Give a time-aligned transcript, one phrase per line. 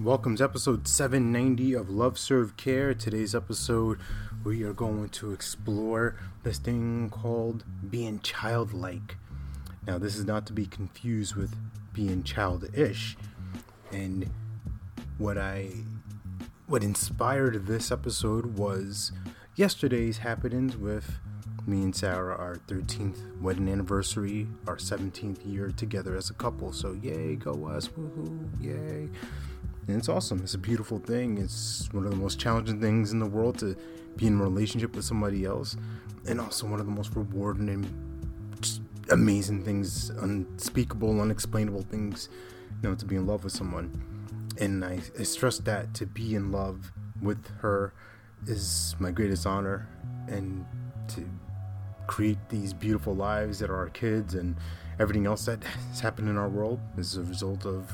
[0.00, 2.94] Welcome to episode 790 of Love Serve Care.
[2.94, 3.98] Today's episode,
[4.44, 9.16] we are going to explore this thing called being childlike.
[9.88, 11.52] Now, this is not to be confused with
[11.92, 13.16] being childish.
[13.90, 14.30] And
[15.18, 15.70] what I
[16.68, 19.10] what inspired this episode was
[19.56, 21.18] yesterday's happenings with
[21.66, 26.72] me and Sarah, our 13th wedding anniversary, our 17th year together as a couple.
[26.72, 29.08] So, yay, go us, woohoo, yay
[29.88, 30.40] and it's awesome.
[30.42, 31.38] It's a beautiful thing.
[31.38, 33.74] It's one of the most challenging things in the world to
[34.16, 35.76] be in a relationship with somebody else,
[36.26, 38.80] and also one of the most rewarding and
[39.10, 42.28] amazing things, unspeakable, unexplainable things,
[42.82, 43.90] you know, to be in love with someone.
[44.60, 46.92] And I, I stress that to be in love
[47.22, 47.94] with her
[48.46, 49.88] is my greatest honor,
[50.26, 50.66] and
[51.08, 51.26] to
[52.06, 54.56] create these beautiful lives that are our kids and
[54.98, 57.90] everything else that has happened in our world is a result of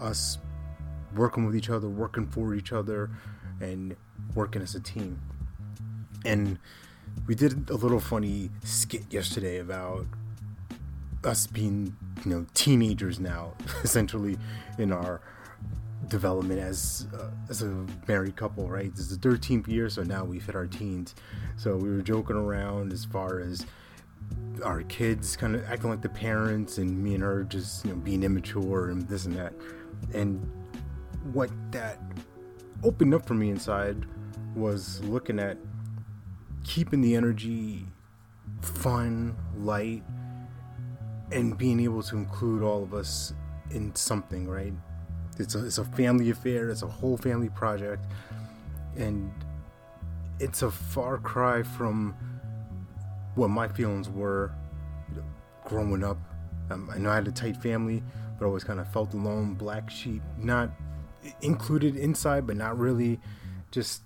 [0.00, 0.38] us
[1.16, 3.10] working with each other, working for each other,
[3.60, 3.96] and
[4.34, 5.20] working as a team.
[6.24, 6.58] And
[7.26, 10.06] we did a little funny skit yesterday about
[11.24, 14.38] us being, you know, teenagers now, essentially
[14.78, 15.20] in our
[16.08, 18.94] development as uh, as a married couple, right?
[18.94, 21.14] This is the 13th year, so now we've hit our teens.
[21.56, 23.66] So we were joking around as far as
[24.64, 27.96] our kids kind of acting like the parents and me and her just you know
[27.98, 29.52] being immature and this and that
[30.14, 30.50] and
[31.32, 31.98] what that
[32.82, 34.06] opened up for me inside
[34.54, 35.58] was looking at
[36.64, 37.86] keeping the energy
[38.62, 40.02] fun, light,
[41.32, 43.32] and being able to include all of us
[43.70, 44.72] in something, right?
[45.38, 48.04] It's a, it's a family affair, it's a whole family project,
[48.96, 49.32] and
[50.40, 52.14] it's a far cry from
[53.34, 54.52] what my feelings were
[55.64, 56.18] growing up.
[56.70, 58.02] Um, I know I had a tight family,
[58.38, 60.70] but I always kind of felt alone, black sheep, not
[61.40, 63.20] included inside, but not really.
[63.72, 64.02] Just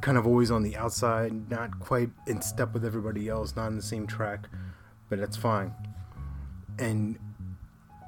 [0.00, 3.76] kind of always on the outside, not quite in step with everybody else, not on
[3.76, 4.48] the same track,
[5.08, 5.72] but that's fine.
[6.78, 7.18] And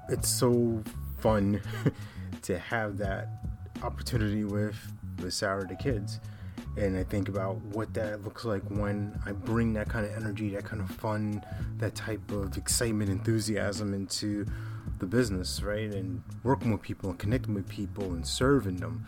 [0.08, 0.82] it's so
[1.18, 1.62] fun
[2.42, 3.28] to have that
[3.82, 4.76] opportunity with
[5.22, 6.20] with Sarah the kids.
[6.76, 10.50] And I think about what that looks like when I bring that kind of energy,
[10.50, 11.42] that kind of fun,
[11.78, 14.44] that type of excitement, enthusiasm into
[14.98, 15.92] the business, right?
[15.92, 19.06] And working with people and connecting with people and serving them.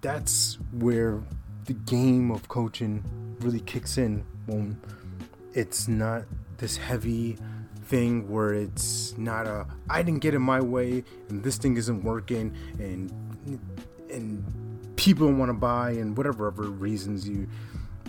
[0.00, 1.22] That's where
[1.64, 3.04] the game of coaching
[3.40, 4.80] really kicks in when
[5.54, 6.24] it's not
[6.58, 7.36] this heavy
[7.84, 12.02] thing where it's not a I didn't get it my way and this thing isn't
[12.02, 13.10] working and
[14.10, 14.44] and
[14.96, 17.48] people don't want to buy and whatever other reasons you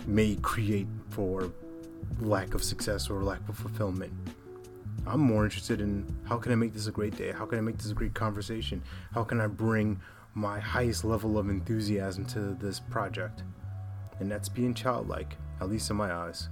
[0.06, 1.50] may create for
[2.20, 4.12] lack of success or lack of fulfillment.
[5.06, 7.32] I'm more interested in how can I make this a great day?
[7.32, 8.82] How can I make this a great conversation?
[9.12, 10.00] How can I bring
[10.34, 13.42] my highest level of enthusiasm to this project?
[14.20, 16.48] And that's being childlike, at least in my eyes.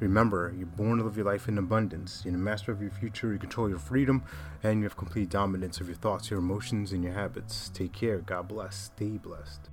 [0.00, 2.20] Remember, you're born to live your life in abundance.
[2.24, 4.24] You're the master of your future, you control your freedom,
[4.62, 7.70] and you have complete dominance of your thoughts, your emotions, and your habits.
[7.72, 8.18] Take care.
[8.18, 8.76] God bless.
[8.76, 9.70] Stay blessed.